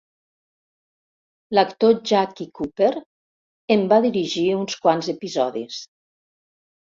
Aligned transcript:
L'actor 1.57 1.91
Jackie 2.11 2.47
Cooper 2.59 2.89
en 3.75 3.85
va 3.91 3.99
dirigir 4.07 4.45
uns 4.61 4.79
quants 4.87 5.11
episodis. 5.15 5.77